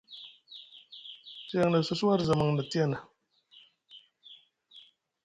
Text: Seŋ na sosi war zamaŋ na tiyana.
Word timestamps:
Seŋ 1.49 1.65
na 1.71 1.79
sosi 1.87 2.03
war 2.07 2.21
zamaŋ 2.27 2.49
na 2.53 2.63
tiyana. 2.71 2.97